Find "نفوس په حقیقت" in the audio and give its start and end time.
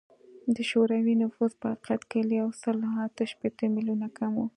1.21-2.01